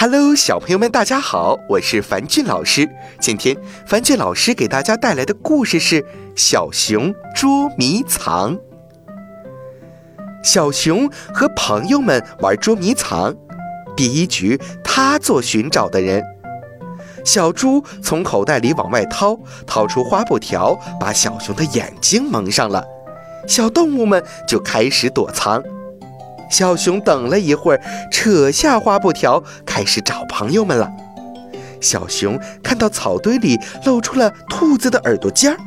[0.00, 2.88] Hello，小朋友们，大家好，我是樊俊老师。
[3.18, 6.00] 今天樊俊老师给大家带来的故事是
[6.36, 8.56] 《小熊捉迷藏》。
[10.44, 13.34] 小熊和朋友们玩捉迷藏，
[13.96, 16.22] 第一局他做寻找的人。
[17.24, 22.84] 小猪从口袋里往外掏，掏出花布条，把小熊的眼睛蒙上了。
[23.48, 25.60] 小动物们就开始躲藏。
[26.50, 27.80] 小熊等了一会儿，
[28.10, 30.90] 扯下花布条，开始找朋友们了。
[31.80, 35.58] 小熊看到草堆里露出了兔子的耳朵尖儿，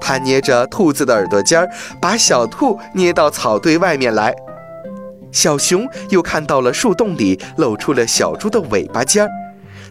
[0.00, 1.68] 它捏着兔子的耳朵尖儿，
[2.00, 4.34] 把小兔捏到草堆外面来。
[5.30, 9.30] 小熊又看到了树洞里露出了小猪的尾巴尖儿，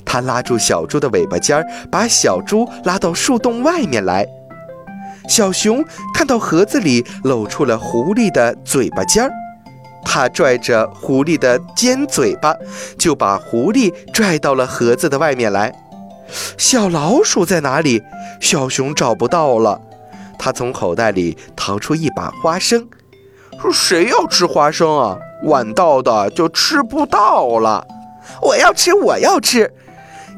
[0.06, 4.26] 它拉住小猪的尾巴尖儿，把小猪拉到树洞外面来。
[5.30, 9.32] 小熊看到盒子里露出了狐狸的嘴巴尖儿。
[10.04, 12.56] 他拽着狐狸的尖嘴巴，
[12.98, 15.74] 就把狐狸拽到了盒子的外面来。
[16.58, 18.02] 小老鼠在哪里？
[18.40, 19.80] 小熊找不到了。
[20.38, 22.88] 他从口袋里掏出一把花生，
[23.62, 25.18] 说：“谁要吃花生啊？
[25.44, 27.86] 晚到的就吃不到了。”
[28.42, 29.72] 我要吃，我要吃！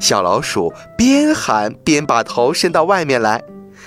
[0.00, 3.42] 小老鼠边喊边把头伸到外面来。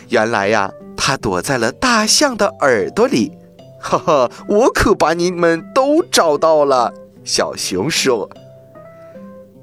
[0.10, 3.38] 原来呀，它躲在了大象的耳朵里。
[3.80, 6.94] 哈哈，我可把你们都找到了。
[7.24, 8.30] 小熊说：“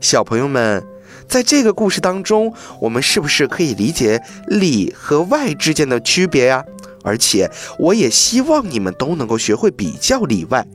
[0.00, 0.84] 小朋友们，
[1.26, 6.64] 在这个故事当中，我们是不是可以理解里和外之间的区别呀？
[7.02, 10.66] 而且，我也希望你们都能够学会比较里外，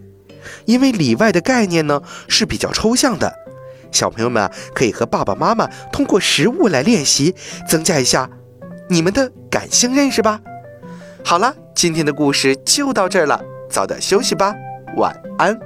[0.65, 3.33] 因为里外的概念呢是比较抽象的。
[3.91, 7.35] 小朋友们可以和爸爸妈妈通过实物来练习，
[7.67, 8.29] 增加一下
[8.89, 10.41] 你们的感性认识吧。
[11.23, 14.53] 好了。”今天的故事就到这儿了，早点休息吧，
[14.97, 15.57] 晚安。